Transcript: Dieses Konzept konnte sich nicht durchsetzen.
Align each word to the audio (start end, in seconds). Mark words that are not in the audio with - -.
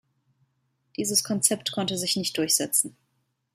Dieses 0.97 1.23
Konzept 1.23 1.73
konnte 1.73 1.95
sich 1.95 2.15
nicht 2.15 2.35
durchsetzen. 2.39 2.97